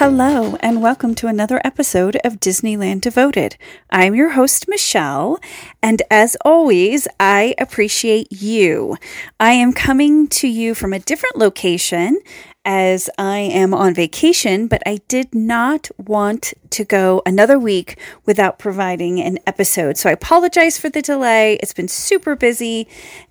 Hello, 0.00 0.56
and 0.60 0.80
welcome 0.80 1.14
to 1.16 1.26
another 1.26 1.60
episode 1.62 2.16
of 2.24 2.40
Disneyland 2.40 3.02
Devoted. 3.02 3.58
I'm 3.90 4.14
your 4.14 4.30
host, 4.30 4.64
Michelle, 4.66 5.38
and 5.82 6.00
as 6.10 6.38
always, 6.42 7.06
I 7.20 7.54
appreciate 7.58 8.28
you. 8.32 8.96
I 9.38 9.52
am 9.52 9.74
coming 9.74 10.26
to 10.28 10.48
you 10.48 10.74
from 10.74 10.94
a 10.94 11.00
different 11.00 11.36
location 11.36 12.18
as 12.64 13.10
I 13.18 13.40
am 13.40 13.74
on 13.74 13.92
vacation, 13.92 14.68
but 14.68 14.82
I 14.86 15.00
did 15.06 15.34
not 15.34 15.90
want 15.98 16.54
to 16.70 16.82
go 16.82 17.20
another 17.26 17.58
week 17.58 17.98
without 18.24 18.58
providing 18.58 19.20
an 19.20 19.38
episode. 19.46 19.98
So 19.98 20.08
I 20.08 20.12
apologize 20.12 20.78
for 20.78 20.88
the 20.88 21.02
delay. 21.02 21.56
It's 21.56 21.74
been 21.74 21.88
super 21.88 22.34
busy. 22.34 22.88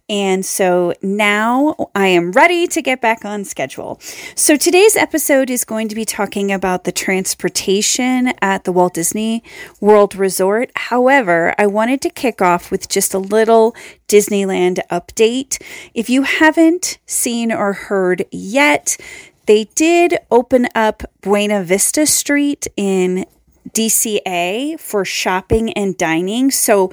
And 0.09 0.43
so 0.43 0.93
now 1.03 1.75
I 1.93 2.07
am 2.07 2.31
ready 2.31 2.65
to 2.67 2.81
get 2.81 2.99
back 2.99 3.23
on 3.23 3.45
schedule. 3.45 3.99
So 4.35 4.57
today's 4.57 4.95
episode 4.95 5.51
is 5.51 5.63
going 5.63 5.87
to 5.89 5.95
be 5.95 6.03
talking 6.03 6.51
about 6.51 6.83
the 6.83 6.91
transportation 6.91 8.33
at 8.41 8.63
the 8.63 8.71
Walt 8.71 8.95
Disney 8.95 9.43
World 9.79 10.15
Resort. 10.15 10.71
However, 10.75 11.53
I 11.59 11.67
wanted 11.67 12.01
to 12.01 12.09
kick 12.09 12.41
off 12.41 12.71
with 12.71 12.89
just 12.89 13.13
a 13.13 13.19
little 13.19 13.75
Disneyland 14.07 14.79
update. 14.89 15.61
If 15.93 16.09
you 16.09 16.23
haven't 16.23 16.97
seen 17.05 17.51
or 17.51 17.73
heard 17.73 18.25
yet, 18.31 18.97
they 19.45 19.65
did 19.75 20.17
open 20.31 20.67
up 20.73 21.03
Buena 21.21 21.63
Vista 21.63 22.05
Street 22.05 22.67
in 22.75 23.25
DCA 23.71 24.79
for 24.79 25.05
shopping 25.05 25.71
and 25.73 25.97
dining. 25.97 26.51
So 26.51 26.91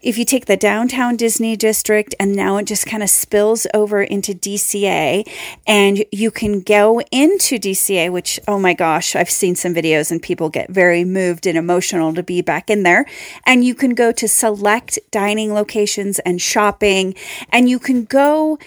if 0.00 0.16
you 0.16 0.24
take 0.24 0.46
the 0.46 0.56
downtown 0.56 1.16
Disney 1.16 1.56
district 1.56 2.14
and 2.20 2.34
now 2.34 2.56
it 2.56 2.66
just 2.66 2.86
kind 2.86 3.02
of 3.02 3.10
spills 3.10 3.66
over 3.74 4.00
into 4.00 4.32
DCA 4.32 5.28
and 5.66 6.04
you 6.12 6.30
can 6.30 6.60
go 6.60 7.00
into 7.10 7.58
DCA, 7.58 8.10
which, 8.12 8.38
oh 8.46 8.60
my 8.60 8.74
gosh, 8.74 9.16
I've 9.16 9.30
seen 9.30 9.56
some 9.56 9.74
videos 9.74 10.12
and 10.12 10.22
people 10.22 10.50
get 10.50 10.70
very 10.70 11.04
moved 11.04 11.46
and 11.46 11.58
emotional 11.58 12.14
to 12.14 12.22
be 12.22 12.42
back 12.42 12.70
in 12.70 12.84
there. 12.84 13.06
And 13.44 13.64
you 13.64 13.74
can 13.74 13.94
go 13.94 14.12
to 14.12 14.28
select 14.28 14.98
dining 15.10 15.52
locations 15.52 16.20
and 16.20 16.40
shopping 16.40 17.16
and 17.50 17.68
you 17.68 17.80
can 17.80 18.04
go 18.04 18.58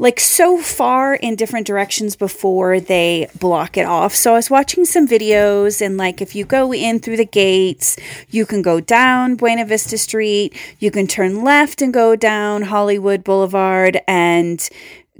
like 0.00 0.20
so 0.20 0.58
far 0.58 1.16
in 1.16 1.34
different 1.34 1.66
directions 1.66 2.14
before 2.14 2.78
they 2.78 3.28
block 3.36 3.76
it 3.76 3.84
off. 3.84 4.14
So 4.14 4.32
I 4.32 4.36
was 4.36 4.48
watching 4.48 4.84
some 4.84 5.08
videos 5.08 5.84
and 5.84 5.96
like 5.96 6.22
if 6.22 6.36
you 6.36 6.44
go 6.44 6.72
in 6.72 7.00
through 7.00 7.16
the 7.16 7.24
gates, 7.24 7.96
you 8.30 8.46
can 8.46 8.62
go 8.62 8.78
down 8.78 9.34
Buena 9.34 9.64
Vista 9.64 9.98
Street, 9.98 10.56
you 10.78 10.92
can 10.92 11.08
turn 11.08 11.42
left 11.42 11.82
and 11.82 11.92
go 11.92 12.14
down 12.14 12.62
Hollywood 12.62 13.24
Boulevard 13.24 14.00
and 14.06 14.68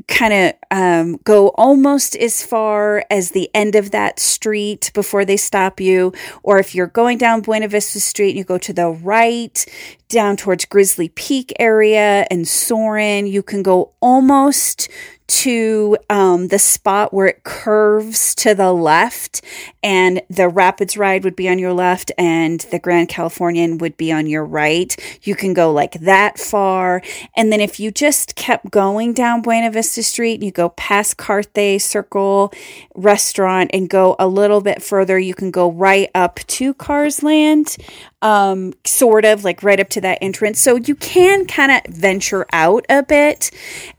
kind 0.06 0.32
of 0.32 0.54
um, 0.70 1.16
go 1.24 1.48
almost 1.48 2.14
as 2.16 2.44
far 2.44 3.04
as 3.10 3.30
the 3.30 3.50
end 3.52 3.74
of 3.74 3.90
that 3.90 4.20
street 4.20 4.90
before 4.94 5.24
they 5.24 5.36
stop 5.36 5.80
you. 5.80 6.12
Or 6.42 6.58
if 6.58 6.74
you're 6.74 6.86
going 6.86 7.18
down 7.18 7.40
Buena 7.40 7.68
Vista 7.68 8.00
Street 8.00 8.30
and 8.30 8.38
you 8.38 8.44
go 8.44 8.58
to 8.58 8.72
the 8.72 8.88
right 8.88 9.66
down 10.08 10.36
towards 10.36 10.64
Grizzly 10.64 11.08
Peak 11.10 11.52
area 11.58 12.26
and 12.30 12.46
Soarin', 12.46 13.26
you 13.26 13.42
can 13.42 13.62
go 13.62 13.92
almost 14.00 14.88
to 15.28 15.96
um, 16.10 16.48
the 16.48 16.58
spot 16.58 17.12
where 17.12 17.26
it 17.26 17.44
curves 17.44 18.34
to 18.36 18.54
the 18.54 18.72
left, 18.72 19.42
and 19.82 20.22
the 20.28 20.48
Rapids 20.48 20.96
ride 20.96 21.22
would 21.24 21.36
be 21.36 21.48
on 21.48 21.58
your 21.58 21.72
left, 21.72 22.10
and 22.18 22.60
the 22.70 22.78
Grand 22.78 23.08
Californian 23.08 23.78
would 23.78 23.96
be 23.96 24.10
on 24.10 24.26
your 24.26 24.44
right. 24.44 24.96
You 25.22 25.34
can 25.34 25.54
go 25.54 25.70
like 25.70 25.92
that 26.00 26.38
far. 26.38 27.02
And 27.36 27.52
then 27.52 27.60
if 27.60 27.78
you 27.78 27.90
just 27.90 28.34
kept 28.34 28.70
going 28.70 29.12
down 29.12 29.42
Buena 29.42 29.70
Vista 29.70 30.02
Street, 30.02 30.42
you 30.42 30.50
go 30.50 30.70
past 30.70 31.18
Carthay 31.18 31.80
Circle 31.80 32.52
restaurant 32.94 33.70
and 33.72 33.88
go 33.88 34.16
a 34.18 34.26
little 34.26 34.60
bit 34.60 34.82
further, 34.82 35.18
you 35.18 35.34
can 35.34 35.50
go 35.50 35.70
right 35.70 36.10
up 36.14 36.36
to 36.46 36.74
Cars 36.74 37.22
Land 37.22 37.76
um, 38.22 38.74
sort 38.84 39.24
of 39.24 39.44
like 39.44 39.62
right 39.62 39.78
up 39.78 39.88
to 39.90 40.00
that 40.00 40.18
entrance. 40.20 40.60
So 40.60 40.76
you 40.76 40.94
can 40.94 41.46
kind 41.46 41.70
of 41.70 41.94
venture 41.94 42.46
out 42.52 42.84
a 42.88 43.02
bit. 43.02 43.50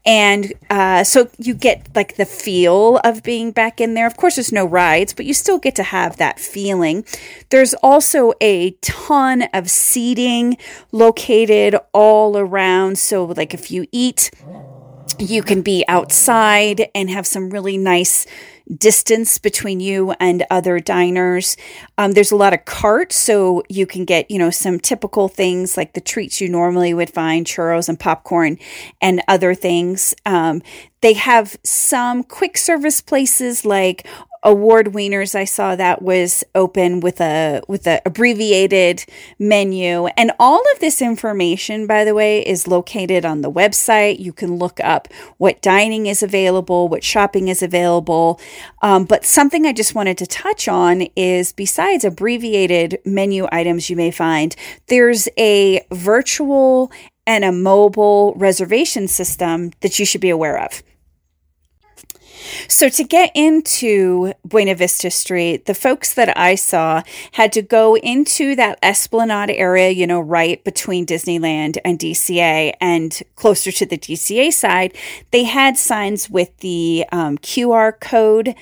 And 0.06 0.52
uh, 0.70 1.04
so 1.04 1.19
you 1.38 1.54
get 1.54 1.88
like 1.96 2.16
the 2.16 2.26
feel 2.26 2.98
of 3.04 3.24
being 3.24 3.52
back 3.52 3.82
in 3.82 3.94
there. 3.94 4.08
Of 4.08 4.18
course, 4.18 4.36
there's 4.36 4.52
no 4.52 4.66
rides, 4.66 5.14
but 5.14 5.26
you 5.26 5.34
still 5.34 5.60
get 5.60 5.76
to 5.76 5.84
have 5.84 6.18
that 6.18 6.40
feeling. 6.40 7.04
There's 7.50 7.74
also 7.76 8.34
a 8.42 8.72
ton 8.82 9.44
of 9.54 9.70
seating 9.70 10.58
located 10.92 11.76
all 11.94 12.38
around. 12.38 12.98
So, 13.00 13.26
like 13.26 13.54
if 13.54 13.72
you 13.72 13.88
eat, 13.92 14.32
you 15.20 15.44
can 15.44 15.62
be 15.62 15.84
outside 15.88 16.90
and 16.96 17.10
have 17.10 17.28
some 17.28 17.50
really 17.50 17.78
nice 17.78 18.26
distance 18.78 19.40
between 19.40 19.80
you 19.80 20.14
and 20.20 20.46
other 20.52 20.80
diners. 20.80 21.58
Um, 21.98 22.12
there's 22.12 22.32
a 22.32 22.36
lot 22.36 22.54
of 22.54 22.66
carts, 22.66 23.16
so 23.16 23.64
you 23.68 23.86
can 23.86 24.06
get, 24.06 24.30
you 24.30 24.38
know, 24.38 24.52
some 24.52 24.80
typical 24.80 25.28
things 25.28 25.76
like 25.76 25.94
the 25.94 26.02
treats 26.02 26.40
you 26.40 26.50
normally 26.50 26.94
would 26.94 27.10
find, 27.10 27.46
churros 27.46 27.90
and 27.90 28.00
popcorn 28.00 28.60
and 29.02 29.22
other 29.28 29.56
things. 29.56 30.14
Um, 30.26 30.62
they 31.02 31.14
have 31.14 31.58
some 31.64 32.24
quick 32.24 32.58
service 32.58 33.02
places 33.02 33.66
like 33.66 34.08
award 34.44 34.88
wieners 34.88 35.36
i 35.36 35.44
saw 35.44 35.76
that 35.76 36.02
was 36.02 36.44
open 36.56 37.00
with 37.00 37.20
a 37.20 37.62
with 37.68 37.86
a 37.88 38.02
abbreviated 38.06 39.06
menu. 39.38 40.08
And 40.08 40.32
all 40.40 40.62
of 40.74 40.80
this 40.80 41.02
information 41.02 41.88
by 41.88 42.04
the 42.06 42.14
way 42.14 42.46
is 42.46 42.68
located 42.68 43.26
on 43.26 43.42
the 43.42 43.52
website. 43.52 44.20
You 44.20 44.34
can 44.34 44.58
look 44.58 44.80
up 44.82 45.08
what 45.38 45.62
dining 45.62 46.06
is 46.06 46.24
available 46.24 46.88
what 46.88 47.04
shopping 47.04 47.48
is 47.48 47.62
available. 47.62 48.40
Um, 48.82 49.06
but 49.06 49.26
something 49.26 49.66
i 49.66 49.74
just 49.74 49.96
wanted 49.96 50.18
to 50.20 50.28
touch 50.28 50.68
on 50.68 51.02
is 51.16 51.54
besides 51.54 52.04
abbreviated 52.04 53.00
menu 53.06 53.48
items 53.52 53.90
you 53.90 53.96
may 53.96 54.12
find 54.12 54.56
there's 54.88 55.28
a 55.38 55.86
virtual 55.92 56.92
and 57.28 57.44
a 57.44 57.52
mobile 57.52 58.34
reservation 58.36 59.08
system 59.08 59.72
that 59.82 60.00
you 60.00 60.06
should 60.06 60.22
be 60.22 60.30
aware 60.30 60.64
of 60.64 60.82
so, 62.68 62.90
to 62.90 63.04
get 63.04 63.32
into 63.36 64.34
Buena 64.46 64.76
Vista 64.76 65.10
Street, 65.10 65.66
the 65.66 65.74
folks 65.74 66.14
that 66.14 66.38
I 66.38 66.56
saw 66.56 67.04
had 67.34 67.52
to 67.54 67.62
go 67.62 67.96
into 67.98 68.56
that 68.56 68.80
Esplanade 68.82 69.52
area, 69.52 69.90
you 69.90 70.08
know, 70.08 70.20
right 70.20 70.64
between 70.64 71.06
Disneyland 71.06 71.78
and 71.84 72.00
DCA 72.00 72.74
and 72.80 73.22
closer 73.36 73.72
to 73.72 73.86
the 73.86 73.98
DCA 73.98 74.52
side. 74.54 74.96
They 75.32 75.44
had 75.44 75.78
signs 75.78 76.30
with 76.30 76.56
the 76.58 77.06
um, 77.12 77.38
QR 77.38 78.00
code 78.00 78.56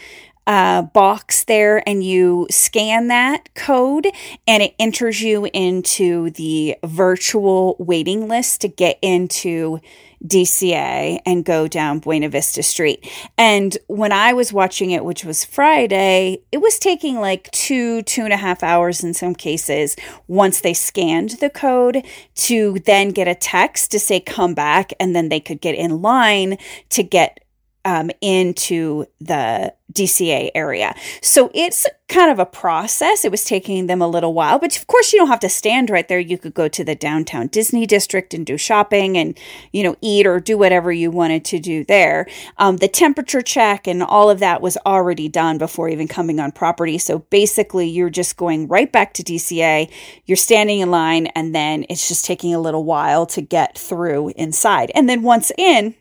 uh, 0.47 0.81
box 0.81 1.43
there 1.43 1.87
and 1.87 2.03
you 2.03 2.47
scan 2.49 3.09
that 3.09 3.53
code 3.53 4.07
and 4.47 4.63
it 4.63 4.73
enters 4.79 5.21
you 5.21 5.49
into 5.53 6.29
the 6.31 6.77
virtual 6.85 7.75
waiting 7.79 8.29
list 8.29 8.61
to 8.61 8.69
get 8.69 8.97
into 9.01 9.81
DCA 10.25 11.19
and 11.25 11.45
go 11.45 11.67
down 11.67 12.00
Buena 12.00 12.29
Vista 12.29 12.63
Street. 12.63 13.09
And 13.38 13.78
when 13.88 14.11
I 14.11 14.33
was 14.33 14.51
watching 14.51 14.91
it, 14.91 15.05
which 15.05 15.23
was 15.23 15.45
Friday, 15.45 16.39
it 16.51 16.57
was 16.57 16.79
taking 16.79 17.19
like 17.19 17.51
two, 17.51 18.01
two 18.03 18.23
and 18.23 18.33
a 18.33 18.38
half 18.38 18.63
hours 18.63 19.03
in 19.03 19.13
some 19.13 19.35
cases 19.35 19.95
once 20.28 20.61
they 20.61 20.73
scanned 20.73 21.31
the 21.39 21.50
code 21.50 22.05
to 22.35 22.79
then 22.85 23.09
get 23.09 23.28
a 23.28 23.35
text 23.35 23.91
to 23.91 24.00
say 24.00 24.19
come 24.19 24.53
back 24.53 24.91
and 25.00 25.16
then 25.16 25.29
they 25.29 25.39
could 25.39 25.61
get 25.61 25.75
in 25.75 26.01
line 26.01 26.57
to 26.89 27.03
get 27.03 27.39
um, 27.87 28.11
into 28.19 29.05
the 29.21 29.73
DCA 29.93 30.51
area. 30.53 30.93
So 31.21 31.49
it's 31.53 31.87
kind 32.09 32.29
of 32.29 32.37
a 32.37 32.45
process. 32.45 33.23
It 33.23 33.31
was 33.31 33.45
taking 33.45 33.87
them 33.87 34.01
a 34.01 34.07
little 34.07 34.33
while, 34.33 34.59
but 34.59 34.75
of 34.77 34.87
course, 34.87 35.13
you 35.13 35.19
don't 35.19 35.29
have 35.29 35.39
to 35.39 35.49
stand 35.49 35.89
right 35.89 36.05
there. 36.05 36.19
You 36.19 36.37
could 36.37 36.53
go 36.53 36.67
to 36.67 36.84
the 36.84 36.95
downtown 36.95 37.47
Disney 37.47 37.85
district 37.85 38.34
and 38.34 38.45
do 38.45 38.57
shopping 38.57 39.17
and, 39.17 39.39
you 39.72 39.84
know, 39.84 39.95
eat 40.01 40.28
or 40.28 40.41
do 40.41 40.57
whatever 40.57 40.91
you 40.91 41.09
wanted 41.09 41.45
to 41.45 41.59
do 41.59 41.85
there. 41.85 42.28
Um, 42.57 42.78
the 42.78 42.89
temperature 42.89 43.41
check 43.41 43.87
and 43.87 44.03
all 44.03 44.29
of 44.29 44.40
that 44.40 44.61
was 44.61 44.78
already 44.85 45.29
done 45.29 45.57
before 45.57 45.87
even 45.87 46.09
coming 46.09 46.41
on 46.41 46.51
property. 46.51 46.97
So 46.97 47.19
basically, 47.19 47.87
you're 47.87 48.09
just 48.09 48.35
going 48.35 48.67
right 48.67 48.91
back 48.91 49.13
to 49.13 49.23
DCA. 49.23 49.90
You're 50.25 50.35
standing 50.35 50.81
in 50.81 50.91
line, 50.91 51.28
and 51.28 51.55
then 51.55 51.85
it's 51.90 52.09
just 52.09 52.25
taking 52.25 52.53
a 52.53 52.59
little 52.59 52.83
while 52.83 53.25
to 53.28 53.41
get 53.41 53.78
through 53.78 54.33
inside. 54.35 54.91
And 54.93 55.07
then 55.07 55.23
once 55.23 55.53
in, 55.57 55.95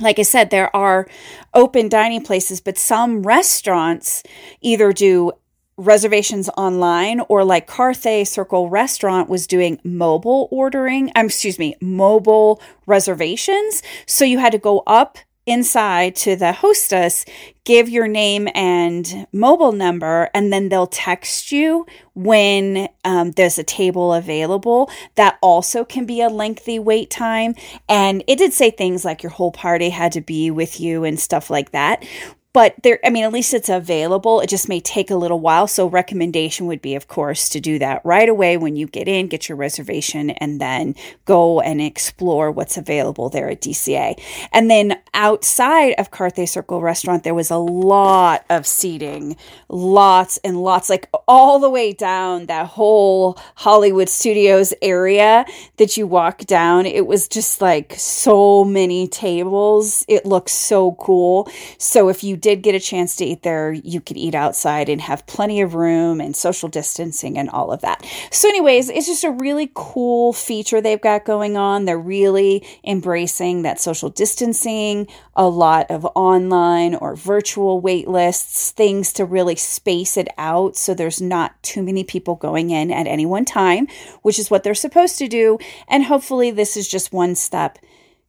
like 0.00 0.18
I 0.18 0.22
said, 0.22 0.50
there 0.50 0.74
are 0.74 1.06
open 1.54 1.88
dining 1.88 2.22
places, 2.22 2.60
but 2.60 2.78
some 2.78 3.22
restaurants 3.22 4.22
either 4.60 4.92
do 4.92 5.32
reservations 5.76 6.50
online 6.56 7.20
or 7.28 7.44
like 7.44 7.66
Carthay 7.66 8.26
Circle 8.26 8.68
Restaurant 8.68 9.28
was 9.28 9.46
doing 9.46 9.80
mobile 9.82 10.48
ordering, 10.50 11.10
um, 11.16 11.26
excuse 11.26 11.58
me, 11.58 11.74
mobile 11.80 12.60
reservations. 12.86 13.82
So 14.06 14.24
you 14.24 14.38
had 14.38 14.52
to 14.52 14.58
go 14.58 14.82
up 14.86 15.18
inside 15.46 16.14
to 16.16 16.36
the 16.36 16.52
hostess, 16.52 17.24
give 17.64 17.88
your 17.88 18.06
name 18.06 18.48
and 18.54 19.26
mobile 19.32 19.72
number, 19.72 20.28
and 20.34 20.52
then 20.52 20.68
they'll 20.68 20.86
text 20.86 21.52
you 21.52 21.86
when 22.14 22.88
um, 23.04 23.32
there's 23.32 23.58
a 23.58 23.64
table 23.64 24.12
available. 24.12 24.90
That 25.14 25.38
also 25.40 25.84
can 25.84 26.06
be 26.06 26.20
a 26.20 26.28
lengthy 26.28 26.78
wait 26.78 27.10
time. 27.10 27.54
And 27.88 28.22
it 28.26 28.36
did 28.36 28.52
say 28.52 28.70
things 28.70 29.04
like 29.04 29.22
your 29.22 29.30
whole 29.30 29.52
party 29.52 29.90
had 29.90 30.12
to 30.12 30.20
be 30.20 30.50
with 30.50 30.80
you 30.80 31.04
and 31.04 31.18
stuff 31.18 31.50
like 31.50 31.72
that. 31.72 32.04
But 32.52 32.74
there 32.82 32.98
i 33.04 33.10
mean 33.10 33.24
at 33.24 33.32
least 33.32 33.54
it's 33.54 33.68
available. 33.68 34.40
It 34.40 34.48
just 34.48 34.68
may 34.68 34.80
take 34.80 35.10
a 35.10 35.16
little 35.16 35.40
while. 35.40 35.66
So 35.66 35.86
recommendation 35.86 36.66
would 36.66 36.82
be 36.82 36.94
of 36.94 37.08
course 37.08 37.48
to 37.50 37.60
do 37.60 37.78
that 37.78 38.02
right 38.04 38.28
away 38.28 38.56
when 38.56 38.76
you 38.76 38.86
get 38.86 39.08
in 39.08 39.28
get 39.28 39.48
your 39.48 39.56
reservation 39.56 40.30
and 40.30 40.60
then 40.60 40.94
go 41.24 41.60
and 41.60 41.80
explore 41.80 42.50
what's 42.50 42.76
available 42.76 43.28
there 43.28 43.48
at 43.48 43.60
dca 43.60 44.20
and 44.52 44.70
then 44.70 44.98
outside 45.14 45.94
of 45.98 46.10
carthay 46.10 46.48
circle 46.48 46.80
restaurant 46.80 47.24
there 47.24 47.34
was 47.34 47.50
a 47.50 47.56
lot 47.56 48.44
of 48.50 48.66
seating 48.66 49.36
lots 49.68 50.38
and 50.38 50.62
lots 50.62 50.88
like 50.88 51.08
all 51.28 51.58
the 51.58 51.70
way 51.70 51.92
down 51.92 52.46
that 52.46 52.66
whole 52.66 53.38
hollywood 53.56 54.08
studios 54.08 54.72
area 54.82 55.44
that 55.76 55.96
you 55.96 56.06
walk 56.06 56.40
down. 56.40 56.86
It 56.86 57.06
was 57.06 57.28
just 57.28 57.60
like 57.60 57.94
so 57.96 58.64
many 58.64 59.08
tables. 59.08 60.04
It 60.08 60.26
looks 60.26 60.52
so 60.52 60.92
cool. 60.92 61.48
So 61.78 62.08
if 62.08 62.22
you 62.24 62.36
did 62.40 62.62
get 62.62 62.74
a 62.74 62.80
chance 62.80 63.16
to 63.16 63.24
eat 63.24 63.42
there, 63.42 63.72
you 63.72 64.00
could 64.00 64.16
eat 64.16 64.34
outside 64.34 64.88
and 64.88 65.00
have 65.00 65.26
plenty 65.26 65.60
of 65.60 65.74
room 65.74 66.20
and 66.20 66.34
social 66.34 66.68
distancing 66.68 67.38
and 67.38 67.50
all 67.50 67.72
of 67.72 67.80
that. 67.82 68.04
So, 68.30 68.48
anyways, 68.48 68.88
it's 68.88 69.06
just 69.06 69.24
a 69.24 69.30
really 69.30 69.70
cool 69.74 70.32
feature 70.32 70.80
they've 70.80 71.00
got 71.00 71.24
going 71.24 71.56
on. 71.56 71.84
They're 71.84 71.98
really 71.98 72.66
embracing 72.84 73.62
that 73.62 73.80
social 73.80 74.08
distancing, 74.08 75.06
a 75.34 75.48
lot 75.48 75.90
of 75.90 76.04
online 76.14 76.94
or 76.94 77.14
virtual 77.14 77.80
wait 77.80 78.08
lists, 78.08 78.70
things 78.70 79.12
to 79.14 79.24
really 79.24 79.56
space 79.56 80.16
it 80.16 80.28
out 80.38 80.76
so 80.76 80.94
there's 80.94 81.20
not 81.20 81.62
too 81.62 81.82
many 81.82 82.04
people 82.04 82.34
going 82.34 82.70
in 82.70 82.90
at 82.90 83.06
any 83.06 83.26
one 83.26 83.44
time, 83.44 83.86
which 84.22 84.38
is 84.38 84.50
what 84.50 84.62
they're 84.62 84.74
supposed 84.74 85.18
to 85.18 85.28
do. 85.28 85.58
And 85.88 86.04
hopefully, 86.04 86.50
this 86.50 86.76
is 86.76 86.88
just 86.88 87.12
one 87.12 87.34
step 87.34 87.78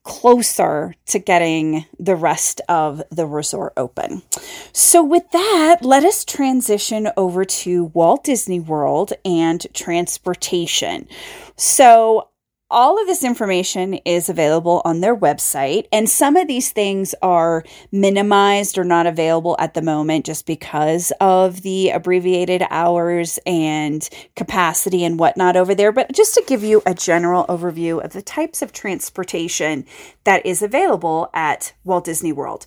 closer 0.04 0.96
to 1.06 1.20
getting 1.20 1.86
the 2.00 2.16
rest 2.16 2.62
of 2.68 3.04
the 3.12 3.26
resort 3.26 3.74
open. 3.78 4.24
So, 4.74 5.04
with 5.04 5.30
that, 5.32 5.80
let 5.82 6.04
us 6.04 6.26
transition 6.26 7.10
over 7.16 7.46
to 7.46 7.86
Walt 7.86 8.24
Disney 8.24 8.60
World 8.60 9.14
and 9.24 9.66
transportation. 9.74 11.08
So, 11.56 12.30
all 12.72 13.00
of 13.00 13.06
this 13.06 13.24
information 13.24 13.96
is 14.06 14.30
available 14.30 14.82
on 14.86 15.02
their 15.02 15.16
website, 15.16 15.88
and 15.92 16.10
some 16.10 16.38
of 16.38 16.48
these 16.48 16.72
things 16.72 17.14
are 17.22 17.64
minimized 17.92 18.78
or 18.78 18.84
not 18.86 19.06
available 19.06 19.58
at 19.60 19.74
the 19.74 19.82
moment 19.82 20.26
just 20.26 20.46
because 20.46 21.12
of 21.20 21.62
the 21.62 21.90
abbreviated 21.90 22.64
hours 22.70 23.38
and 23.46 24.10
capacity 24.36 25.04
and 25.04 25.20
whatnot 25.20 25.58
over 25.58 25.76
there. 25.76 25.92
But 25.92 26.14
just 26.14 26.34
to 26.36 26.44
give 26.48 26.64
you 26.64 26.82
a 26.86 26.94
general 26.94 27.46
overview 27.48 28.04
of 28.04 28.14
the 28.14 28.22
types 28.22 28.62
of 28.62 28.72
transportation 28.72 29.86
that 30.24 30.46
is 30.46 30.62
available 30.62 31.30
at 31.34 31.74
Walt 31.84 32.06
Disney 32.06 32.32
World. 32.32 32.66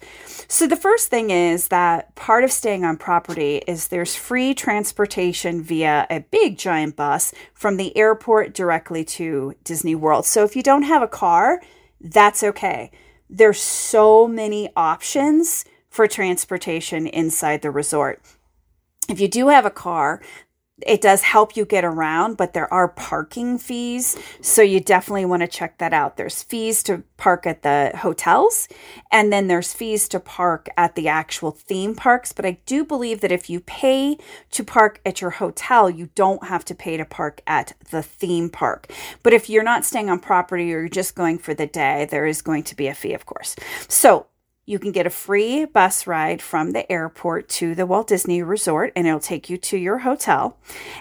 So, 0.49 0.67
the 0.67 0.77
first 0.77 1.09
thing 1.09 1.31
is 1.31 1.69
that 1.69 2.15
part 2.15 2.45
of 2.45 2.53
staying 2.53 2.85
on 2.85 2.99
property 2.99 3.63
is 3.67 3.89
there's 3.89 4.15
free 4.15 4.53
transportation 4.53 5.63
via 5.63 6.07
a 6.11 6.21
big 6.21 6.59
giant 6.59 6.97
bus 6.97 7.33
from 7.55 7.79
the 7.79 7.97
airport 7.97 8.53
directly 8.53 9.05
to 9.05 9.55
Disney 9.65 9.94
World. 9.95 10.27
So 10.27 10.45
if 10.45 10.57
you 10.57 10.63
don't 10.63 10.83
have 10.83 11.03
a 11.03 11.09
car, 11.09 11.61
that's 12.01 12.43
okay. 12.43 12.91
There's 13.29 13.61
so 13.61 14.29
many 14.29 14.71
options 14.77 15.65
for 15.89 16.07
transportation 16.07 17.07
inside 17.07 17.63
the 17.63 17.71
resort. 17.71 18.21
If 19.09 19.21
you 19.21 19.29
do 19.29 19.49
have 19.49 19.65
a 19.65 19.71
car, 19.71 20.23
it 20.85 21.01
does 21.01 21.23
help 21.23 21.57
you 21.57 21.65
get 21.65 21.85
around, 21.85 22.37
but 22.37 22.53
there 22.53 22.73
are 22.73 22.89
parking 22.89 23.59
fees. 23.59 24.17
So 24.41 24.63
you 24.63 24.81
definitely 24.81 25.25
want 25.25 25.43
to 25.43 25.49
check 25.49 25.79
that 25.79 25.93
out. 25.93 26.17
There's 26.17 26.43
fees 26.43 26.83
to 26.85 27.03
park 27.17 27.47
at 27.47 27.63
the 27.63 27.93
hotels, 27.97 28.69
and 29.11 29.33
then 29.33 29.49
there's 29.49 29.73
fees 29.73 30.09
to 30.09 30.21
park 30.21 30.69
at 30.77 30.95
the 30.95 31.09
actual 31.09 31.51
theme 31.51 31.95
parks. 31.95 32.33
But 32.33 32.45
I 32.45 32.59
do 32.67 32.85
believe 32.85 33.21
that 33.23 33.33
if 33.33 33.49
you 33.49 33.61
pay 33.61 34.19
to 34.51 34.65
park 34.65 35.01
at 35.07 35.21
your 35.21 35.31
hotel, 35.31 35.89
you 35.89 36.11
don't 36.15 36.45
have 36.45 36.65
to 36.67 36.75
pay 36.75 36.97
to 36.97 37.05
park 37.05 37.41
at 37.47 37.73
the 37.91 38.03
theme 38.03 38.51
park. 38.51 38.93
But 39.23 39.33
if 39.33 39.49
you're 39.49 39.63
not 39.63 39.85
staying 39.85 40.11
on 40.11 40.21
property 40.21 40.65
or 40.75 40.81
you're 40.81 40.89
just 40.89 41.15
going 41.15 41.39
for 41.39 41.55
the 41.55 41.67
day, 41.67 42.07
there 42.11 42.27
is 42.27 42.43
going 42.43 42.65
to 42.65 42.77
be 42.77 42.89
a 42.89 42.95
fee, 42.95 43.15
of 43.15 43.27
course. 43.27 43.57
So 43.89 44.27
you 44.67 44.79
can 44.79 44.93
get 44.93 45.07
a 45.07 45.11
free 45.11 45.65
bus 45.67 46.07
ride 46.07 46.41
from 46.41 46.71
the 46.71 46.91
airport 46.91 47.49
to 47.49 47.75
the 47.75 47.85
Walt 47.85 48.09
Disney 48.09 48.43
Resort 48.43 48.93
and 48.97 49.07
it'll 49.07 49.21
take 49.21 49.51
you 49.51 49.59
to 49.59 49.77
your 49.77 49.99
hotel. 49.99 50.57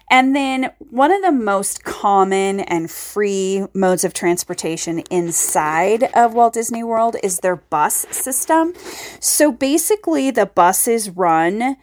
And 0.09 0.35
then 0.35 0.71
one 0.79 1.11
of 1.11 1.21
the 1.21 1.31
most 1.31 1.83
common 1.83 2.59
and 2.59 2.91
free 2.91 3.65
modes 3.73 4.03
of 4.03 4.13
transportation 4.13 4.99
inside 5.09 6.03
of 6.13 6.33
Walt 6.33 6.53
Disney 6.53 6.83
World 6.83 7.15
is 7.23 7.39
their 7.39 7.55
bus 7.55 8.05
system. 8.11 8.73
So 9.19 9.51
basically, 9.51 10.29
the 10.31 10.45
buses 10.45 11.09
run 11.09 11.77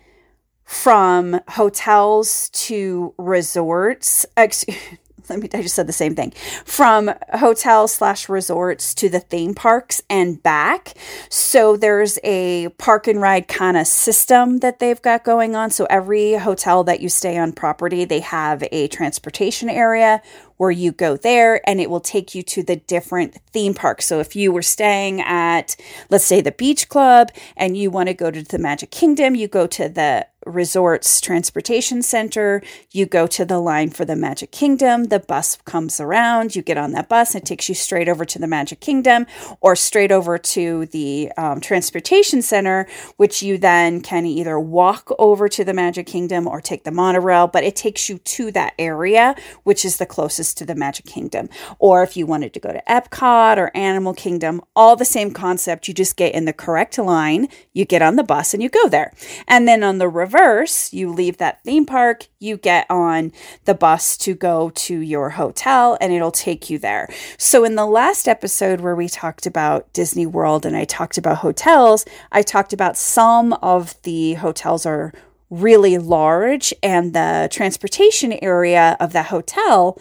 from 0.65 1.41
hotels 1.49 2.51
to 2.51 3.15
resorts. 3.19 4.27
let 5.31 5.39
me 5.39 5.49
I 5.55 5.63
just 5.63 5.75
said 5.75 5.87
the 5.87 5.93
same 5.93 6.15
thing. 6.15 6.33
From 6.65 7.13
hotels 7.33 7.95
slash 7.95 8.29
resorts 8.29 8.95
to 8.95 9.09
the 9.09 9.21
theme 9.21 9.55
parks 9.55 10.03
and 10.11 10.43
back. 10.43 10.95
So 11.29 11.77
there's 11.77 12.19
a 12.25 12.69
park 12.79 13.07
and 13.07 13.21
ride 13.21 13.49
kind 13.49 13.77
of 13.77 13.87
system 13.87 14.59
that 14.59 14.79
they've 14.81 15.01
got 15.01 15.25
going 15.25 15.55
on. 15.57 15.71
So 15.71 15.87
every 15.89 16.35
hotel 16.35 16.85
that 16.85 17.01
you 17.01 17.09
stay 17.09 17.39
on 17.39 17.53
property, 17.53 18.05
they 18.05 18.21
have 18.21 18.65
a 18.73 18.89
transportation 18.89 19.69
area 19.69 20.21
where 20.61 20.71
you 20.71 20.93
go 20.93 21.17
there 21.17 21.67
and 21.67 21.81
it 21.81 21.89
will 21.89 22.01
take 22.01 22.35
you 22.35 22.43
to 22.43 22.63
the 22.63 22.77
different 22.77 23.35
theme 23.51 23.73
parks. 23.73 24.05
So 24.05 24.21
if 24.21 24.37
you 24.37 24.53
were 24.53 24.61
staying 24.61 25.23
at, 25.23 25.75
let's 26.11 26.27
say, 26.27 26.43
the 26.43 26.53
beach 26.53 26.91
club 26.91 27.31
and 27.57 27.79
you 27.79 27.91
want 27.91 28.11
to 28.11 28.15
go 28.15 28.31
to 28.31 28.43
the 28.43 28.59
Magic 28.59 28.91
Kingdom, 28.91 29.35
you 29.35 29.49
go 29.49 29.67
to 29.67 29.89
the 29.89 30.27
resort's 30.47 31.21
transportation 31.21 32.03
center. 32.03 32.63
You 32.91 33.07
go 33.07 33.27
to 33.27 33.45
the 33.45 33.59
line 33.59 33.91
for 33.91 34.05
the 34.05 34.17
Magic 34.17 34.51
Kingdom. 34.51 35.05
The 35.05 35.21
bus 35.21 35.57
comes 35.65 36.01
around. 36.01 36.57
You 36.57 36.63
get 36.63 36.79
on 36.79 36.93
that 36.93 37.09
bus. 37.09 37.35
It 37.35 37.45
takes 37.45 37.69
you 37.69 37.75
straight 37.75 38.09
over 38.09 38.25
to 38.25 38.39
the 38.39 38.47
Magic 38.47 38.81
Kingdom 38.81 39.27
or 39.61 39.77
straight 39.77 40.13
over 40.13 40.39
to 40.39 40.87
the 40.87 41.31
um, 41.37 41.61
transportation 41.61 42.43
center, 42.43 42.87
which 43.17 43.43
you 43.43 43.59
then 43.59 44.01
can 44.01 44.25
either 44.27 44.59
walk 44.59 45.11
over 45.19 45.49
to 45.49 45.65
the 45.65 45.75
Magic 45.75 46.07
Kingdom 46.07 46.47
or 46.47 46.61
take 46.61 46.85
the 46.85 46.91
monorail. 46.91 47.47
But 47.47 47.65
it 47.65 47.77
takes 47.77 48.09
you 48.09 48.19
to 48.19 48.51
that 48.53 48.75
area, 48.79 49.35
which 49.65 49.85
is 49.85 49.99
the 49.99 50.07
closest 50.07 50.50
to 50.55 50.65
the 50.65 50.75
Magic 50.75 51.07
Kingdom. 51.07 51.49
Or 51.79 52.03
if 52.03 52.17
you 52.17 52.27
wanted 52.27 52.53
to 52.55 52.61
go 52.61 52.73
to 52.73 52.83
Epcot 52.89 53.57
or 53.57 53.71
Animal 53.77 54.15
Kingdom, 54.15 54.61
all 54.75 54.97
the 54.97 55.05
same 55.05 55.33
concept. 55.33 55.89
You 55.89 55.95
just 55.95 56.17
get 56.17 56.35
in 56.35 56.45
the 56.45 56.53
correct 56.53 56.99
line, 56.99 57.49
you 57.73 57.85
get 57.85 58.03
on 58.03 58.17
the 58.17 58.23
bus, 58.23 58.55
and 58.55 58.63
you 58.63 58.69
go 58.69 58.89
there. 58.89 59.13
And 59.47 59.67
then 59.67 59.83
on 59.83 59.99
the 59.99 60.09
reverse, 60.09 60.93
you 60.93 61.11
leave 61.13 61.39
that 61.39 61.63
theme 61.65 61.87
park, 61.87 62.29
you 62.39 62.57
get 62.57 62.87
on 62.91 63.33
the 63.65 63.75
bus 63.75 64.17
to 64.19 64.35
go 64.35 64.71
to 64.71 64.99
your 64.99 65.31
hotel, 65.31 65.97
and 66.01 66.13
it'll 66.13 66.31
take 66.31 66.71
you 66.71 66.79
there. 66.79 67.09
So, 67.39 67.65
in 67.65 67.75
the 67.75 67.87
last 67.87 68.29
episode 68.29 68.81
where 68.81 68.95
we 68.95 69.09
talked 69.09 69.47
about 69.47 69.93
Disney 69.93 70.27
World 70.27 70.67
and 70.67 70.77
I 70.77 70.85
talked 70.85 71.19
about 71.19 71.39
hotels, 71.39 72.05
I 72.33 72.43
talked 72.43 72.73
about 72.73 72.97
some 72.97 73.53
of 73.55 74.01
the 74.03 74.35
hotels 74.35 74.87
are 74.87 75.13
really 75.51 75.99
large, 75.99 76.73
and 76.83 77.13
the 77.13 77.49
transportation 77.51 78.33
area 78.41 78.97
of 79.01 79.13
the 79.13 79.25
hotel 79.25 79.99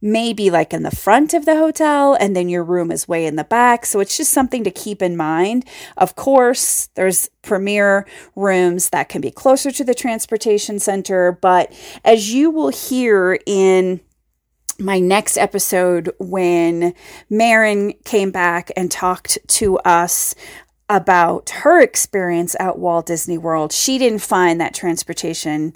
maybe 0.00 0.50
like 0.50 0.72
in 0.72 0.82
the 0.82 0.90
front 0.90 1.34
of 1.34 1.44
the 1.44 1.56
hotel 1.56 2.14
and 2.14 2.36
then 2.36 2.48
your 2.48 2.62
room 2.62 2.90
is 2.90 3.08
way 3.08 3.26
in 3.26 3.36
the 3.36 3.44
back. 3.44 3.84
So 3.84 4.00
it's 4.00 4.16
just 4.16 4.32
something 4.32 4.64
to 4.64 4.70
keep 4.70 5.02
in 5.02 5.16
mind. 5.16 5.64
Of 5.96 6.14
course, 6.14 6.88
there's 6.94 7.28
premier 7.42 8.06
rooms 8.36 8.90
that 8.90 9.08
can 9.08 9.20
be 9.20 9.30
closer 9.30 9.70
to 9.70 9.84
the 9.84 9.94
transportation 9.94 10.78
center, 10.78 11.32
but 11.32 11.72
as 12.04 12.32
you 12.32 12.50
will 12.50 12.68
hear 12.68 13.38
in 13.46 14.00
my 14.78 15.00
next 15.00 15.36
episode 15.36 16.12
when 16.20 16.94
Marin 17.28 17.94
came 18.04 18.30
back 18.30 18.70
and 18.76 18.90
talked 18.90 19.38
to 19.48 19.78
us 19.78 20.34
about 20.88 21.50
her 21.50 21.80
experience 21.80 22.56
at 22.60 22.78
Walt 22.78 23.06
Disney 23.06 23.36
World, 23.36 23.72
she 23.72 23.98
didn't 23.98 24.20
find 24.20 24.60
that 24.60 24.74
transportation 24.74 25.74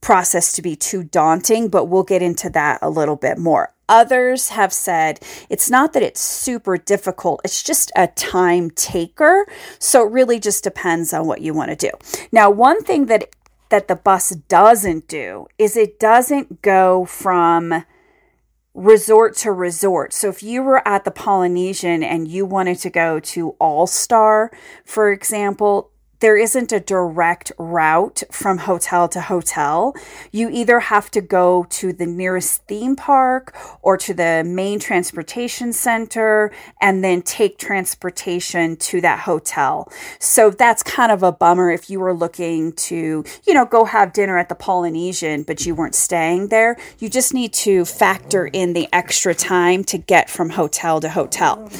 process 0.00 0.52
to 0.52 0.62
be 0.62 0.76
too 0.76 1.02
daunting, 1.02 1.68
but 1.68 1.86
we'll 1.86 2.02
get 2.02 2.22
into 2.22 2.50
that 2.50 2.78
a 2.82 2.90
little 2.90 3.16
bit 3.16 3.38
more. 3.38 3.74
Others 3.88 4.50
have 4.50 4.72
said 4.72 5.20
it's 5.48 5.68
not 5.68 5.92
that 5.92 6.02
it's 6.02 6.20
super 6.20 6.76
difficult, 6.76 7.40
it's 7.44 7.62
just 7.62 7.90
a 7.96 8.06
time 8.06 8.70
taker. 8.70 9.46
So 9.78 10.06
it 10.06 10.12
really 10.12 10.38
just 10.38 10.62
depends 10.64 11.12
on 11.12 11.26
what 11.26 11.40
you 11.40 11.52
want 11.52 11.70
to 11.70 11.76
do. 11.76 11.90
Now, 12.30 12.50
one 12.50 12.82
thing 12.82 13.06
that 13.06 13.34
that 13.70 13.88
the 13.88 13.96
bus 13.96 14.30
doesn't 14.30 15.08
do 15.08 15.46
is 15.56 15.76
it 15.76 15.98
doesn't 16.00 16.60
go 16.60 17.04
from 17.04 17.84
resort 18.74 19.36
to 19.36 19.52
resort. 19.52 20.12
So 20.12 20.28
if 20.28 20.42
you 20.42 20.62
were 20.62 20.86
at 20.86 21.04
the 21.04 21.10
Polynesian 21.10 22.02
and 22.02 22.28
you 22.28 22.44
wanted 22.44 22.78
to 22.78 22.90
go 22.90 23.20
to 23.20 23.50
All 23.60 23.86
Star, 23.86 24.50
for 24.84 25.12
example, 25.12 25.90
there 26.20 26.36
isn't 26.36 26.70
a 26.72 26.80
direct 26.80 27.50
route 27.58 28.22
from 28.30 28.58
hotel 28.58 29.08
to 29.08 29.20
hotel. 29.20 29.94
You 30.30 30.50
either 30.50 30.80
have 30.80 31.10
to 31.12 31.20
go 31.20 31.66
to 31.70 31.92
the 31.92 32.06
nearest 32.06 32.62
theme 32.66 32.94
park 32.94 33.56
or 33.82 33.96
to 33.96 34.14
the 34.14 34.44
main 34.44 34.78
transportation 34.78 35.72
center 35.72 36.52
and 36.80 37.02
then 37.02 37.22
take 37.22 37.58
transportation 37.58 38.76
to 38.76 39.00
that 39.00 39.20
hotel. 39.20 39.90
So 40.18 40.50
that's 40.50 40.82
kind 40.82 41.10
of 41.10 41.22
a 41.22 41.32
bummer 41.32 41.70
if 41.70 41.90
you 41.90 42.00
were 42.00 42.14
looking 42.14 42.72
to, 42.72 43.24
you 43.46 43.54
know, 43.54 43.64
go 43.64 43.86
have 43.86 44.12
dinner 44.12 44.38
at 44.38 44.48
the 44.48 44.54
Polynesian, 44.54 45.42
but 45.42 45.64
you 45.64 45.74
weren't 45.74 45.94
staying 45.94 46.48
there. 46.48 46.76
You 46.98 47.08
just 47.08 47.34
need 47.34 47.52
to 47.54 47.84
factor 47.84 48.46
in 48.46 48.74
the 48.74 48.88
extra 48.92 49.34
time 49.34 49.84
to 49.84 49.98
get 49.98 50.28
from 50.28 50.50
hotel 50.50 51.00
to 51.00 51.08
hotel. 51.08 51.70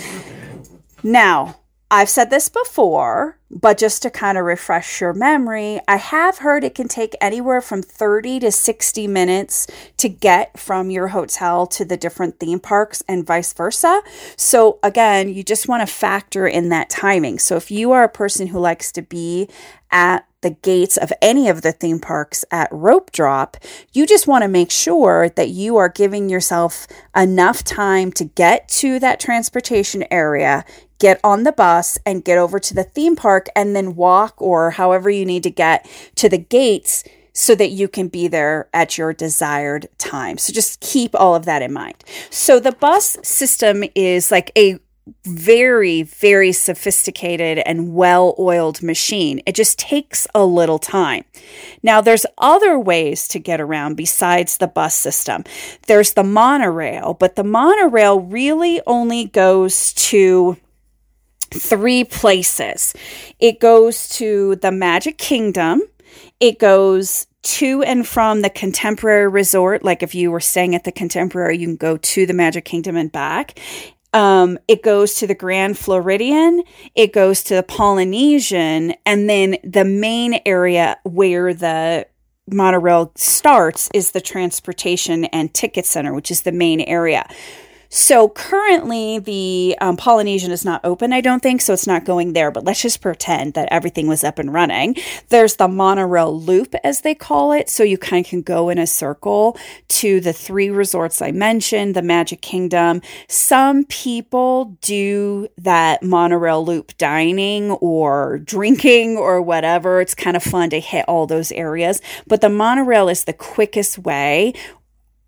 Now, 1.02 1.60
I've 1.92 2.09
said 2.09 2.30
this 2.30 2.49
before, 2.49 3.37
but 3.50 3.76
just 3.76 4.02
to 4.02 4.11
kind 4.11 4.38
of 4.38 4.44
refresh 4.44 5.00
your 5.00 5.12
memory, 5.12 5.80
I 5.88 5.97
have 5.97 6.38
heard 6.38 6.62
it 6.62 6.76
can 6.76 6.87
take 6.87 7.16
anywhere 7.20 7.61
from 7.61 7.82
30 7.82 8.38
to 8.40 8.52
60 8.52 9.09
minutes 9.09 9.66
to 9.97 10.09
get 10.09 10.56
from 10.56 10.90
your 10.90 11.09
hotel 11.09 11.66
to 11.66 11.85
the 11.85 11.97
different 11.97 12.38
theme 12.38 12.61
parks 12.61 13.02
and 13.09 13.26
vice 13.26 13.52
versa. 13.52 14.02
So, 14.37 14.78
again, 14.85 15.30
you 15.30 15.42
just 15.42 15.66
want 15.66 15.80
to 15.80 15.92
factor 15.92 16.47
in 16.47 16.68
that 16.68 16.90
timing. 16.90 17.40
So, 17.40 17.56
if 17.56 17.73
you 17.73 17.90
are 17.90 18.04
a 18.04 18.09
person 18.09 18.47
who 18.47 18.61
likes 18.61 18.92
to 18.92 19.02
be 19.02 19.49
at 19.90 20.26
the 20.42 20.50
gates 20.50 20.97
of 20.97 21.12
any 21.20 21.49
of 21.49 21.62
the 21.62 21.73
theme 21.73 21.99
parks 21.99 22.44
at 22.52 22.68
rope 22.70 23.11
drop, 23.11 23.56
you 23.92 24.06
just 24.06 24.28
want 24.28 24.42
to 24.42 24.49
make 24.49 24.70
sure 24.70 25.28
that 25.30 25.50
you 25.50 25.76
are 25.76 25.88
giving 25.88 26.28
yourself 26.28 26.87
enough 27.16 27.64
time 27.64 28.12
to 28.12 28.25
get 28.25 28.68
to 28.68 28.99
that 29.00 29.20
transportation 29.20 30.04
area, 30.11 30.64
get 31.00 31.19
on 31.25 31.42
the 31.42 31.52
bus 31.52 31.99
and 32.07 32.25
get 32.25 32.38
over 32.38 32.61
to 32.61 32.75
the 32.75 32.85
theme 32.85 33.16
park 33.16 33.49
and 33.57 33.75
then 33.75 33.97
walk 33.97 34.40
or 34.40 34.71
however 34.71 35.11
you 35.11 35.25
need 35.26 35.42
to 35.42 35.50
get 35.50 35.90
to 36.14 36.28
the 36.28 36.38
gates 36.38 37.02
so 37.33 37.54
that 37.54 37.71
you 37.71 37.88
can 37.88 38.09
be 38.09 38.28
there 38.28 38.69
at 38.73 38.99
your 38.99 39.12
desired 39.12 39.88
time. 39.99 40.38
So 40.38 40.52
just 40.52 40.80
keep 40.80 41.14
all 41.14 41.35
of 41.35 41.45
that 41.47 41.62
in 41.62 41.73
mind. 41.73 42.04
So 42.28 42.61
the 42.61 42.73
bus 42.73 43.16
system 43.23 43.83
is 43.95 44.30
like 44.30 44.52
a 44.57 44.78
very, 45.25 46.02
very 46.02 46.52
sophisticated 46.52 47.59
and 47.66 47.95
well 47.95 48.35
oiled 48.38 48.83
machine. 48.83 49.40
It 49.47 49.54
just 49.54 49.78
takes 49.78 50.26
a 50.35 50.45
little 50.45 50.78
time. 50.78 51.25
Now, 51.83 52.00
there's 52.00 52.26
other 52.38 52.78
ways 52.78 53.26
to 53.28 53.38
get 53.38 53.61
around 53.61 53.97
besides 53.97 54.59
the 54.59 54.69
bus 54.69 54.95
system. 54.95 55.45
There's 55.87 56.12
the 56.12 56.23
monorail, 56.23 57.14
but 57.14 57.37
the 57.37 57.45
monorail 57.45 58.21
really 58.21 58.80
only 58.87 59.26
goes 59.26 59.92
to 59.95 60.57
three 61.50 62.04
places. 62.04 62.95
It 63.38 63.61
goes 63.61 64.09
to 64.11 64.57
the 64.57 64.73
Magic 64.73 65.19
Kingdom. 65.19 65.83
It 66.38 66.59
goes 66.59 67.26
to 67.42 67.83
and 67.83 68.07
from 68.07 68.42
the 68.42 68.50
Contemporary 68.50 69.28
Resort. 69.28 69.83
Like 69.83 70.02
if 70.02 70.14
you 70.14 70.30
were 70.30 70.40
staying 70.40 70.75
at 70.75 70.85
the 70.85 70.92
Contemporary, 70.92 71.59
you 71.59 71.66
can 71.66 71.76
go 71.76 71.97
to 71.97 72.26
the 72.26 72.35
Magic 72.35 72.64
Kingdom 72.64 72.97
and 72.97 73.11
back. 73.11 73.59
Um, 74.12 74.59
it 74.66 74.83
goes 74.83 75.14
to 75.16 75.26
the 75.26 75.37
Grand 75.37 75.78
Floridian, 75.78 76.64
it 76.97 77.12
goes 77.12 77.45
to 77.45 77.54
the 77.54 77.62
Polynesian, 77.62 78.95
and 79.07 79.30
then 79.30 79.57
the 79.62 79.85
main 79.85 80.40
area 80.45 80.99
where 81.04 81.54
the 81.54 82.09
monorail 82.49 83.12
starts 83.14 83.88
is 83.95 84.11
the 84.11 84.21
Transportation 84.21 85.26
and 85.26 85.54
Ticket 85.54 85.87
Center, 85.87 86.12
which 86.12 86.33
is 86.33 86.42
the 86.42 86.50
main 86.50 86.80
area. 86.80 87.28
So 87.92 88.28
currently, 88.28 89.18
the 89.18 89.76
um, 89.80 89.97
Polynesian 89.97 90.52
is 90.52 90.64
not 90.64 90.80
open, 90.85 91.12
I 91.12 91.20
don't 91.20 91.42
think, 91.42 91.61
so 91.61 91.73
it's 91.73 91.88
not 91.88 92.04
going 92.04 92.35
there, 92.35 92.52
but 92.52 92.64
let's 92.64 92.80
just 92.80 93.00
pretend 93.00 93.54
that 93.54 93.68
everything 93.73 94.06
was 94.06 94.23
up 94.23 94.38
and 94.38 94.52
running. 94.54 94.94
There's 95.28 95.56
the 95.56 95.66
monorail 95.66 96.40
loop, 96.40 96.76
as 96.85 97.00
they 97.00 97.16
call 97.16 97.50
it, 97.50 97.68
so 97.68 97.82
you 97.82 97.99
kind 97.99 98.25
of 98.25 98.30
can 98.30 98.42
go 98.42 98.68
in 98.68 98.78
a 98.78 98.87
circle 98.87 99.59
to 99.88 100.20
the 100.20 100.32
three 100.32 100.70
resorts 100.70 101.20
I 101.20 101.32
mentioned, 101.32 101.97
the 101.97 102.02
Magic 102.02 102.40
Kingdom. 102.42 103.02
Some 103.26 103.85
people 103.87 104.76
do 104.82 105.49
that 105.59 106.04
monorail 106.04 106.64
loop 106.64 106.97
dining 106.97 107.73
or 107.73 108.38
drinking 108.38 109.16
or 109.16 109.42
whatever. 109.42 110.00
It's 110.00 110.14
kind 110.14 110.37
of 110.37 110.44
fun 110.44 110.70
to 110.70 110.78
hit 110.78 111.06
all 111.09 111.26
those 111.26 111.50
areas, 111.50 112.00
but 112.28 112.40
the 112.40 112.49
monorail 112.49 113.09
is 113.09 113.25
the 113.25 113.32
quickest 113.32 113.99
way 113.99 114.54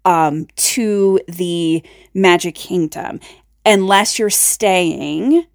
um, 0.05 0.47
to 0.57 1.21
the 1.29 1.83
Magic 2.15 2.55
Kingdom, 2.55 3.21
unless 3.65 4.19
you're 4.19 4.31
staying. 4.31 5.47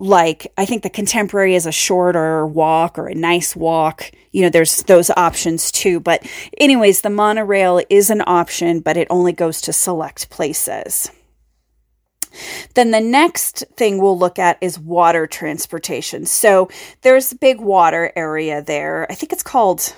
Like, 0.00 0.52
I 0.56 0.64
think 0.64 0.84
the 0.84 0.90
contemporary 0.90 1.56
is 1.56 1.66
a 1.66 1.72
shorter 1.72 2.46
walk 2.46 3.00
or 3.00 3.08
a 3.08 3.16
nice 3.16 3.56
walk. 3.56 4.12
You 4.30 4.42
know, 4.42 4.48
there's 4.48 4.84
those 4.84 5.10
options 5.10 5.72
too. 5.72 5.98
But, 5.98 6.24
anyways, 6.58 7.00
the 7.00 7.10
monorail 7.10 7.82
is 7.90 8.08
an 8.08 8.22
option, 8.24 8.78
but 8.78 8.96
it 8.96 9.08
only 9.10 9.32
goes 9.32 9.60
to 9.62 9.72
select 9.72 10.30
places. 10.30 11.10
Then 12.74 12.92
the 12.92 13.00
next 13.00 13.64
thing 13.76 14.00
we'll 14.00 14.18
look 14.18 14.38
at 14.38 14.58
is 14.60 14.78
water 14.78 15.26
transportation. 15.26 16.26
So 16.26 16.68
there's 17.02 17.32
a 17.32 17.36
big 17.36 17.60
water 17.60 18.12
area 18.14 18.62
there. 18.62 19.10
I 19.10 19.14
think 19.14 19.32
it's 19.32 19.42
called 19.42 19.94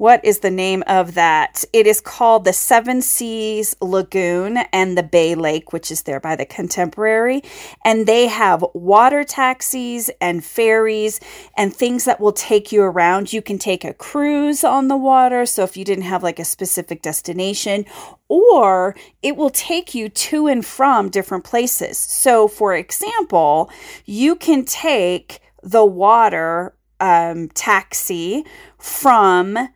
what 0.00 0.24
is 0.24 0.38
the 0.38 0.50
name 0.50 0.82
of 0.86 1.12
that? 1.12 1.62
It 1.74 1.86
is 1.86 2.00
called 2.00 2.46
the 2.46 2.54
Seven 2.54 3.02
Seas 3.02 3.76
Lagoon 3.82 4.56
and 4.72 4.96
the 4.96 5.02
Bay 5.02 5.34
Lake, 5.34 5.74
which 5.74 5.90
is 5.90 6.04
there 6.04 6.18
by 6.18 6.36
the 6.36 6.46
Contemporary. 6.46 7.42
And 7.84 8.06
they 8.06 8.26
have 8.26 8.64
water 8.72 9.24
taxis 9.24 10.10
and 10.18 10.42
ferries 10.42 11.20
and 11.54 11.76
things 11.76 12.06
that 12.06 12.18
will 12.18 12.32
take 12.32 12.72
you 12.72 12.80
around. 12.80 13.34
You 13.34 13.42
can 13.42 13.58
take 13.58 13.84
a 13.84 13.92
cruise 13.92 14.64
on 14.64 14.88
the 14.88 14.96
water. 14.96 15.44
So 15.44 15.64
if 15.64 15.76
you 15.76 15.84
didn't 15.84 16.04
have 16.04 16.22
like 16.22 16.38
a 16.38 16.46
specific 16.46 17.02
destination, 17.02 17.84
or 18.26 18.96
it 19.20 19.36
will 19.36 19.50
take 19.50 19.94
you 19.94 20.08
to 20.08 20.46
and 20.46 20.64
from 20.64 21.10
different 21.10 21.44
places. 21.44 21.98
So, 21.98 22.48
for 22.48 22.74
example, 22.74 23.70
you 24.06 24.34
can 24.34 24.64
take 24.64 25.40
the 25.62 25.84
water 25.84 26.74
um, 27.00 27.48
taxi 27.50 28.46
from 28.78 29.68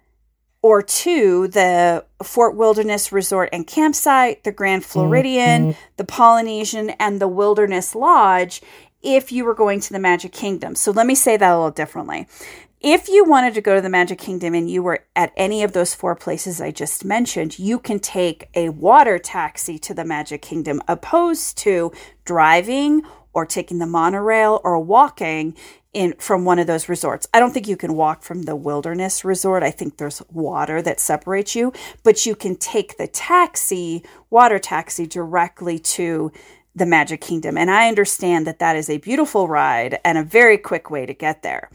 or 0.64 0.80
to 0.80 1.46
the 1.48 2.02
Fort 2.22 2.56
Wilderness 2.56 3.12
Resort 3.12 3.50
and 3.52 3.66
Campsite, 3.66 4.44
the 4.44 4.50
Grand 4.50 4.82
Floridian, 4.82 5.72
mm-hmm. 5.72 5.80
the 5.98 6.04
Polynesian, 6.04 6.88
and 6.98 7.20
the 7.20 7.28
Wilderness 7.28 7.94
Lodge 7.94 8.62
if 9.02 9.30
you 9.30 9.44
were 9.44 9.52
going 9.52 9.78
to 9.80 9.92
the 9.92 9.98
Magic 9.98 10.32
Kingdom. 10.32 10.74
So 10.74 10.90
let 10.90 11.06
me 11.06 11.14
say 11.14 11.36
that 11.36 11.52
a 11.52 11.54
little 11.54 11.70
differently. 11.70 12.26
If 12.80 13.10
you 13.10 13.26
wanted 13.26 13.52
to 13.52 13.60
go 13.60 13.74
to 13.74 13.82
the 13.82 13.90
Magic 13.90 14.18
Kingdom 14.18 14.54
and 14.54 14.70
you 14.70 14.82
were 14.82 15.04
at 15.14 15.34
any 15.36 15.62
of 15.62 15.74
those 15.74 15.94
four 15.94 16.14
places 16.14 16.62
I 16.62 16.70
just 16.70 17.04
mentioned, 17.04 17.58
you 17.58 17.78
can 17.78 18.00
take 18.00 18.48
a 18.54 18.70
water 18.70 19.18
taxi 19.18 19.78
to 19.80 19.92
the 19.92 20.06
Magic 20.06 20.40
Kingdom 20.40 20.80
opposed 20.88 21.58
to 21.58 21.92
driving 22.24 23.02
or 23.34 23.44
taking 23.44 23.80
the 23.80 23.86
monorail 23.86 24.62
or 24.64 24.78
walking 24.78 25.54
in 25.94 26.14
from 26.18 26.44
one 26.44 26.58
of 26.58 26.66
those 26.66 26.88
resorts. 26.88 27.26
I 27.32 27.40
don't 27.40 27.52
think 27.52 27.68
you 27.68 27.76
can 27.76 27.94
walk 27.94 28.22
from 28.22 28.42
the 28.42 28.56
wilderness 28.56 29.24
resort. 29.24 29.62
I 29.62 29.70
think 29.70 29.96
there's 29.96 30.22
water 30.30 30.82
that 30.82 31.00
separates 31.00 31.54
you, 31.54 31.72
but 32.02 32.26
you 32.26 32.34
can 32.34 32.56
take 32.56 32.98
the 32.98 33.06
taxi, 33.06 34.04
water 34.28 34.58
taxi 34.58 35.06
directly 35.06 35.78
to 35.78 36.32
the 36.74 36.86
Magic 36.86 37.20
Kingdom. 37.20 37.56
And 37.56 37.70
I 37.70 37.88
understand 37.88 38.46
that 38.46 38.58
that 38.58 38.76
is 38.76 38.90
a 38.90 38.98
beautiful 38.98 39.48
ride 39.48 40.00
and 40.04 40.18
a 40.18 40.24
very 40.24 40.58
quick 40.58 40.90
way 40.90 41.06
to 41.06 41.14
get 41.14 41.42
there. 41.42 41.70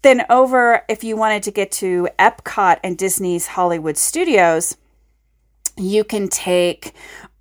Then 0.00 0.24
over 0.30 0.82
if 0.88 1.04
you 1.04 1.16
wanted 1.16 1.44
to 1.44 1.50
get 1.50 1.70
to 1.72 2.08
Epcot 2.18 2.80
and 2.82 2.98
Disney's 2.98 3.46
Hollywood 3.46 3.96
Studios, 3.96 4.76
you 5.76 6.02
can 6.02 6.28
take 6.28 6.92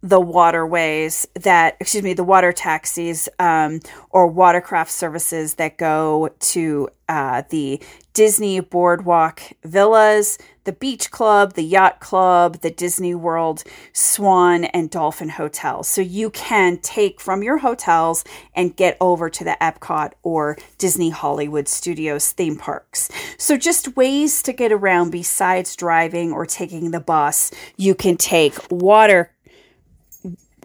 the 0.03 0.20
waterways 0.20 1.27
that, 1.36 1.77
excuse 1.79 2.03
me, 2.03 2.13
the 2.13 2.24
water 2.24 2.51
taxis 2.51 3.29
um, 3.39 3.79
or 4.10 4.27
watercraft 4.27 4.91
services 4.91 5.55
that 5.55 5.77
go 5.77 6.29
to 6.39 6.89
uh, 7.08 7.43
the 7.50 7.81
Disney 8.13 8.60
Boardwalk 8.60 9.41
Villas, 9.63 10.38
the 10.63 10.72
Beach 10.72 11.12
Club, 11.12 11.53
the 11.53 11.63
Yacht 11.63 12.00
Club, 12.00 12.62
the 12.62 12.72
Disney 12.72 13.15
World 13.15 13.63
Swan 13.93 14.65
and 14.65 14.89
Dolphin 14.89 15.29
Hotels. 15.29 15.88
So 15.88 16.01
you 16.01 16.29
can 16.29 16.77
take 16.77 17.22
from 17.22 17.43
your 17.43 17.60
hotels 17.60 18.24
and 18.53 18.75
get 18.75 18.98
over 19.00 19.29
to 19.29 19.43
the 19.43 19.58
Epcot 19.62 20.13
or 20.24 20.58
Disney 20.77 21.10
Hollywood 21.10 21.67
Studios 21.67 22.31
theme 22.31 22.58
parks. 22.58 23.10
So 23.38 23.55
just 23.58 23.96
ways 23.96 24.41
to 24.43 24.53
get 24.53 24.72
around 24.72 25.12
besides 25.12 25.75
driving 25.75 26.31
or 26.31 26.46
taking 26.46 26.91
the 26.91 27.00
bus. 27.00 27.51
You 27.77 27.96
can 27.96 28.17
take 28.17 28.55
water 28.72 29.31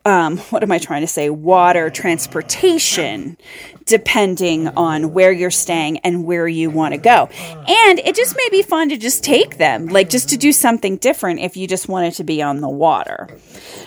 um, 0.06 0.38
what 0.50 0.62
am 0.62 0.70
I 0.70 0.78
trying 0.78 1.00
to 1.00 1.08
say? 1.08 1.28
Water 1.30 1.90
transportation, 1.90 3.36
depending 3.86 4.68
on 4.68 5.12
where 5.12 5.32
you're 5.32 5.50
staying 5.50 5.98
and 5.98 6.24
where 6.24 6.46
you 6.46 6.70
want 6.70 6.94
to 6.94 6.98
go. 6.98 7.28
And 7.66 7.98
it 7.98 8.14
just 8.14 8.36
may 8.36 8.48
be 8.52 8.62
fun 8.62 8.88
to 8.90 8.96
just 8.96 9.24
take 9.24 9.58
them, 9.58 9.88
like 9.88 10.08
just 10.08 10.28
to 10.28 10.36
do 10.36 10.52
something 10.52 10.96
different 10.96 11.40
if 11.40 11.56
you 11.56 11.66
just 11.66 11.88
wanted 11.88 12.14
to 12.14 12.24
be 12.24 12.40
on 12.40 12.60
the 12.60 12.68
water. 12.68 13.28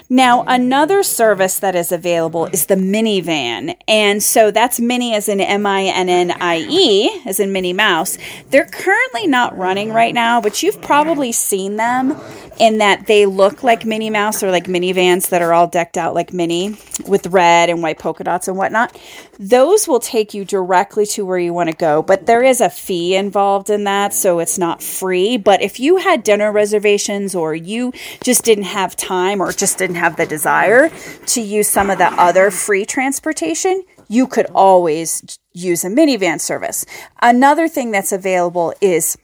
Now, 0.10 0.44
another 0.46 1.04
service 1.04 1.60
that 1.60 1.76
is 1.76 1.92
available 1.92 2.48
is 2.48 2.66
the 2.66 2.76
Minnie 2.76 3.22
Van. 3.22 3.76
And 3.88 4.22
so 4.22 4.52
that's 4.52 4.80
mini 4.80 5.14
as 5.14 5.30
in 5.30 5.40
M 5.40 5.66
I 5.66 5.84
N 5.84 6.10
N 6.10 6.32
I 6.32 6.66
E, 6.68 7.22
as 7.26 7.40
in 7.40 7.54
Minnie 7.54 7.74
Mouse. 7.74 8.18
They're 8.50 8.66
currently 8.66 9.28
not 9.28 9.58
running 9.58 9.94
right 9.94 10.14
now, 10.14 10.42
but 10.42 10.64
you've 10.64 10.82
probably 10.82 11.32
seen 11.32 11.78
them 11.78 12.20
in 12.60 12.80
that 12.80 13.08
they 13.08 13.26
look 13.26 13.64
like 13.64 13.86
Minnie 13.86 14.10
Mouse 14.10 14.44
or 14.44 14.52
like 14.52 14.68
Minnie 14.68 14.92
Vans 14.92 15.30
that 15.30 15.42
are 15.42 15.54
all 15.54 15.68
decked 15.68 15.98
out 15.98 16.09
like 16.14 16.34
mini 16.34 16.76
with 17.08 17.28
red 17.28 17.70
and 17.70 17.82
white 17.82 18.00
polka 18.00 18.24
dots 18.24 18.48
and 18.48 18.58
whatnot. 18.58 18.98
Those 19.40 19.88
will 19.88 20.00
take 20.00 20.34
you 20.34 20.46
directly 20.46 21.06
to 21.08 21.26
where 21.26 21.38
you 21.40 21.54
want 21.54 21.70
to 21.70 21.76
go, 21.76 22.02
but 22.02 22.26
there 22.26 22.44
is 22.44 22.62
a 22.62 22.70
fee 22.70 23.16
involved 23.16 23.70
in 23.70 23.84
that, 23.86 24.14
so 24.14 24.40
it's 24.40 24.58
not 24.58 24.84
free. 24.84 25.38
But 25.38 25.62
if 25.62 25.80
you 25.80 25.98
had 25.98 26.24
dinner 26.24 26.52
reservations 26.52 27.36
or 27.36 27.56
you 27.56 27.94
just 28.24 28.44
didn't 28.44 28.66
have 28.66 28.96
time 28.96 29.42
or 29.42 29.52
just 29.52 29.78
didn't 29.78 29.96
have 29.98 30.18
the 30.18 30.26
desire 30.26 30.90
to 31.28 31.42
use 31.42 31.68
some 31.68 31.90
of 31.90 31.98
the 31.98 32.12
other 32.14 32.52
free 32.52 32.86
transportation, 32.86 33.84
you 34.08 34.28
could 34.28 34.48
always 34.54 35.40
use 35.54 35.84
a 35.84 35.90
Minnie 35.90 36.18
Van 36.18 36.40
service. 36.40 36.86
Another 37.22 37.68
thing 37.68 37.92
that's 37.92 38.12
available 38.12 38.74
is 38.82 39.18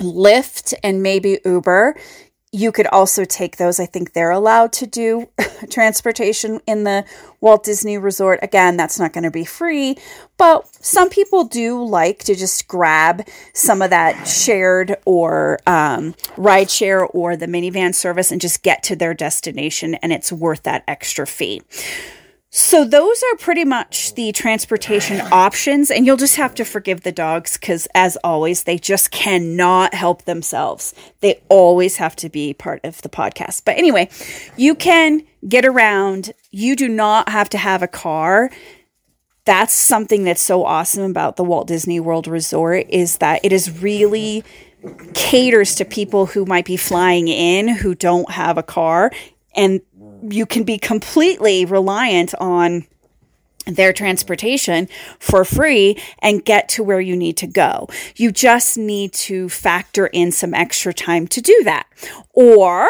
Lyft 0.00 0.74
and 0.82 1.02
maybe 1.02 1.38
Uber 1.44 1.96
you 2.52 2.70
could 2.70 2.86
also 2.88 3.24
take 3.24 3.56
those. 3.56 3.80
I 3.80 3.86
think 3.86 4.12
they're 4.12 4.30
allowed 4.30 4.74
to 4.74 4.86
do 4.86 5.30
transportation 5.70 6.60
in 6.66 6.84
the 6.84 7.06
Walt 7.40 7.64
Disney 7.64 7.96
Resort. 7.96 8.40
Again, 8.42 8.76
that's 8.76 8.98
not 8.98 9.14
going 9.14 9.24
to 9.24 9.30
be 9.30 9.46
free, 9.46 9.96
but 10.36 10.66
some 10.84 11.08
people 11.08 11.44
do 11.44 11.82
like 11.82 12.18
to 12.24 12.34
just 12.34 12.68
grab 12.68 13.26
some 13.54 13.80
of 13.80 13.88
that 13.88 14.28
shared 14.28 14.96
or 15.06 15.58
um, 15.66 16.14
ride 16.36 16.70
share 16.70 17.06
or 17.06 17.36
the 17.36 17.46
Minnie 17.46 17.70
Van 17.70 17.94
service 17.94 18.30
and 18.30 18.40
just 18.40 18.62
get 18.62 18.82
to 18.84 18.96
their 18.96 19.14
destination, 19.14 19.94
and 19.96 20.12
it's 20.12 20.30
worth 20.30 20.62
that 20.64 20.84
extra 20.86 21.26
fee. 21.26 21.62
So 22.54 22.84
those 22.84 23.22
are 23.22 23.36
pretty 23.38 23.64
much 23.64 24.14
the 24.14 24.30
transportation 24.30 25.22
options 25.32 25.90
and 25.90 26.04
you'll 26.04 26.18
just 26.18 26.36
have 26.36 26.54
to 26.56 26.66
forgive 26.66 27.00
the 27.00 27.10
dogs 27.10 27.56
cuz 27.56 27.88
as 27.94 28.18
always 28.18 28.64
they 28.64 28.76
just 28.76 29.10
cannot 29.10 29.94
help 29.94 30.26
themselves. 30.26 30.92
They 31.20 31.40
always 31.48 31.96
have 31.96 32.14
to 32.16 32.28
be 32.28 32.52
part 32.52 32.84
of 32.84 33.00
the 33.00 33.08
podcast. 33.08 33.62
But 33.64 33.78
anyway, 33.78 34.10
you 34.54 34.74
can 34.74 35.22
get 35.48 35.64
around. 35.64 36.34
You 36.50 36.76
do 36.76 36.88
not 36.90 37.30
have 37.30 37.48
to 37.50 37.58
have 37.58 37.82
a 37.82 37.88
car. 37.88 38.50
That's 39.46 39.72
something 39.72 40.24
that's 40.24 40.42
so 40.42 40.66
awesome 40.66 41.10
about 41.10 41.36
the 41.36 41.44
Walt 41.44 41.68
Disney 41.68 42.00
World 42.00 42.26
Resort 42.26 42.84
is 42.90 43.16
that 43.16 43.40
it 43.42 43.52
is 43.54 43.80
really 43.80 44.44
caters 45.14 45.74
to 45.76 45.86
people 45.86 46.26
who 46.26 46.44
might 46.44 46.66
be 46.66 46.76
flying 46.76 47.28
in 47.28 47.68
who 47.68 47.94
don't 47.94 48.30
have 48.30 48.58
a 48.58 48.62
car 48.62 49.10
and 49.54 49.80
you 50.22 50.46
can 50.46 50.64
be 50.64 50.78
completely 50.78 51.64
reliant 51.64 52.34
on 52.40 52.86
their 53.66 53.92
transportation 53.92 54.88
for 55.18 55.44
free 55.44 55.96
and 56.18 56.44
get 56.44 56.68
to 56.70 56.82
where 56.82 57.00
you 57.00 57.16
need 57.16 57.36
to 57.36 57.46
go. 57.46 57.88
You 58.16 58.32
just 58.32 58.76
need 58.76 59.12
to 59.14 59.48
factor 59.48 60.08
in 60.08 60.32
some 60.32 60.54
extra 60.54 60.92
time 60.92 61.26
to 61.28 61.40
do 61.40 61.62
that. 61.64 61.86
Or 62.32 62.88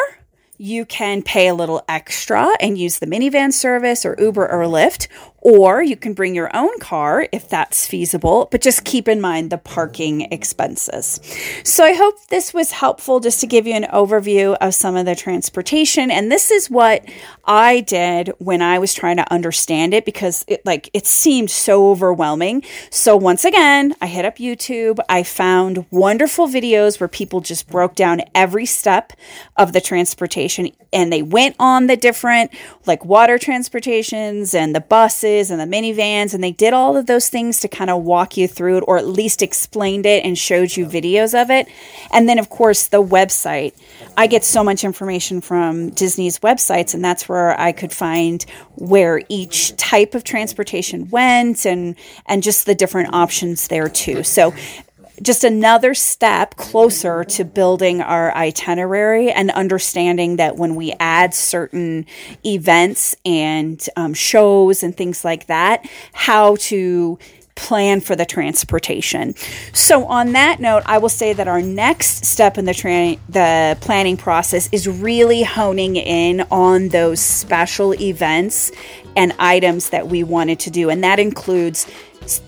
you 0.57 0.85
can 0.85 1.21
pay 1.21 1.47
a 1.47 1.53
little 1.53 1.83
extra 1.87 2.49
and 2.59 2.77
use 2.77 2.99
the 2.99 3.07
Minnie 3.07 3.29
Van 3.29 3.51
service 3.51 4.05
or 4.05 4.15
Uber 4.19 4.49
or 4.49 4.63
Lyft, 4.63 5.07
or 5.43 5.83
you 5.83 5.97
can 5.97 6.13
bring 6.13 6.33
your 6.33 6.49
own 6.55 6.79
car 6.79 7.27
if 7.33 7.49
that's 7.49 7.85
feasible, 7.85 8.47
but 8.49 8.61
just 8.61 8.85
keep 8.85 9.09
in 9.09 9.19
mind 9.19 9.51
the 9.51 9.57
parking 9.57 10.21
expenses. 10.31 11.19
So 11.63 11.83
I 11.83 11.93
hope 11.93 12.15
this 12.27 12.53
was 12.53 12.71
helpful 12.71 13.19
just 13.19 13.41
to 13.41 13.47
give 13.47 13.67
you 13.67 13.73
an 13.73 13.83
overview 13.93 14.55
of 14.61 14.73
some 14.73 14.95
of 14.95 15.05
the 15.05 15.15
transportation. 15.15 16.09
And 16.09 16.31
this 16.31 16.49
is 16.49 16.69
what 16.69 17.03
I 17.43 17.81
did 17.81 18.31
when 18.39 18.61
I 18.61 18.79
was 18.79 18.93
trying 18.93 19.17
to 19.17 19.31
understand 19.31 19.93
it 19.93 20.05
because 20.05 20.45
it 20.47 20.65
like 20.65 20.89
it 20.93 21.05
seemed 21.05 21.51
so 21.51 21.89
overwhelming. 21.89 22.63
So 22.89 23.17
once 23.17 23.43
again, 23.43 23.95
I 24.01 24.07
hit 24.07 24.23
up 24.23 24.37
YouTube. 24.37 24.99
I 25.09 25.23
found 25.23 25.85
wonderful 25.91 26.47
videos 26.47 27.01
where 27.01 27.09
people 27.09 27.41
just 27.41 27.67
broke 27.67 27.95
down 27.95 28.21
every 28.33 28.65
step 28.65 29.11
of 29.57 29.73
the 29.73 29.81
transportation 29.81 30.69
and 30.93 31.11
they 31.11 31.21
went 31.21 31.57
on 31.59 31.87
the 31.87 31.97
different 31.97 32.51
like 32.85 33.03
water 33.03 33.37
transportations 33.37 34.53
and 34.55 34.73
the 34.73 34.79
buses 35.33 35.51
and 35.51 35.59
the 35.59 35.65
Minnie 35.65 35.93
Vans 35.93 36.33
and 36.33 36.43
they 36.43 36.51
did 36.51 36.73
all 36.73 36.95
of 36.97 37.05
those 37.05 37.29
things 37.29 37.59
to 37.61 37.67
kind 37.67 37.89
of 37.89 38.03
walk 38.03 38.37
you 38.37 38.47
through 38.47 38.77
it 38.77 38.83
or 38.87 38.97
at 38.97 39.07
least 39.07 39.41
explained 39.41 40.05
it 40.05 40.23
and 40.23 40.37
showed 40.37 40.75
you 40.75 40.85
videos 40.85 41.39
of 41.39 41.49
it. 41.49 41.67
And 42.11 42.27
then 42.29 42.39
of 42.39 42.49
course 42.49 42.87
the 42.87 43.03
website. 43.03 43.73
I 44.17 44.27
get 44.27 44.43
so 44.43 44.63
much 44.63 44.83
information 44.83 45.41
from 45.41 45.89
disney's 45.91 46.39
websites 46.39 46.93
and 46.93 47.03
that's 47.03 47.27
where 47.27 47.59
i 47.59 47.71
could 47.71 47.91
find 47.91 48.45
where 48.75 49.21
each 49.29 49.75
type 49.77 50.15
of 50.15 50.23
transportation 50.23 51.09
went 51.09 51.65
and 51.65 51.95
and 52.25 52.43
just 52.43 52.65
the 52.65 52.75
different 52.75 53.13
options 53.13 53.67
there 53.67 53.89
too. 53.89 54.23
So 54.23 54.53
just 55.21 55.43
another 55.43 55.93
step 55.93 56.55
closer 56.55 57.23
to 57.23 57.45
building 57.45 58.01
our 58.01 58.35
itinerary 58.35 59.31
and 59.31 59.51
understanding 59.51 60.37
that 60.37 60.55
when 60.55 60.75
we 60.75 60.93
add 60.99 61.33
certain 61.33 62.05
events 62.45 63.15
and 63.25 63.87
um, 63.95 64.13
shows 64.13 64.83
and 64.83 64.95
things 64.97 65.23
like 65.23 65.47
that, 65.47 65.87
how 66.13 66.55
to 66.57 67.19
plan 67.55 68.01
for 68.01 68.15
the 68.15 68.25
transportation. 68.25 69.35
So 69.73 70.05
on 70.05 70.33
that 70.33 70.59
note, 70.59 70.83
I 70.85 70.97
will 70.97 71.09
say 71.09 71.33
that 71.33 71.47
our 71.47 71.61
next 71.61 72.25
step 72.25 72.57
in 72.57 72.65
the 72.65 72.73
tra- 72.73 73.17
the 73.29 73.77
planning 73.79 74.17
process 74.17 74.69
is 74.71 74.87
really 74.87 75.43
honing 75.43 75.95
in 75.95 76.41
on 76.49 76.89
those 76.89 77.19
special 77.19 77.93
events 77.93 78.71
and 79.15 79.33
items 79.37 79.91
that 79.91 80.07
we 80.07 80.23
wanted 80.23 80.59
to 80.61 80.71
do 80.71 80.89
and 80.89 81.03
that 81.03 81.19
includes 81.19 81.85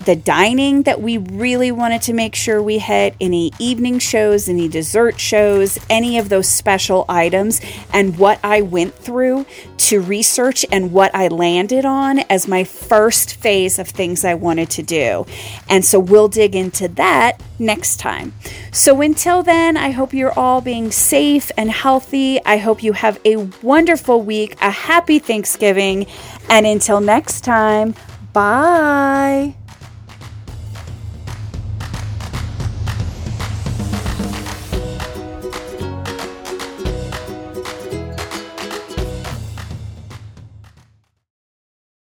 the 0.05 0.15
dining 0.15 0.83
that 0.83 1.01
we 1.01 1.17
really 1.17 1.71
wanted 1.71 2.01
to 2.03 2.13
make 2.13 2.35
sure 2.35 2.61
we 2.61 2.79
hit, 2.79 3.15
any 3.19 3.51
evening 3.59 3.99
shows, 3.99 4.49
any 4.49 4.67
dessert 4.67 5.19
shows, 5.19 5.77
any 5.89 6.17
of 6.17 6.29
those 6.29 6.47
special 6.47 7.05
items, 7.09 7.61
and 7.93 8.17
what 8.17 8.39
I 8.43 8.61
went 8.61 8.95
through 8.95 9.45
to 9.77 10.01
research 10.01 10.65
and 10.71 10.91
what 10.91 11.13
I 11.13 11.27
landed 11.27 11.85
on 11.85 12.19
as 12.29 12.47
my 12.47 12.63
first 12.63 13.35
phase 13.35 13.77
of 13.77 13.87
things 13.87 14.25
I 14.25 14.33
wanted 14.33 14.69
to 14.71 14.83
do. 14.83 15.25
And 15.69 15.83
so 15.83 15.99
we'll 15.99 16.27
dig 16.27 16.55
into 16.55 16.87
that 16.89 17.41
next 17.59 17.97
time. 17.97 18.33
So 18.71 19.01
until 19.01 19.43
then, 19.43 19.77
I 19.77 19.91
hope 19.91 20.13
you're 20.13 20.37
all 20.37 20.61
being 20.61 20.91
safe 20.91 21.51
and 21.57 21.69
healthy. 21.69 22.43
I 22.45 22.57
hope 22.57 22.83
you 22.83 22.93
have 22.93 23.19
a 23.25 23.37
wonderful 23.61 24.21
week, 24.21 24.55
a 24.61 24.69
happy 24.69 25.19
Thanksgiving, 25.19 26.07
and 26.49 26.65
until 26.65 27.01
next 27.01 27.41
time, 27.41 27.95
bye. 28.33 29.55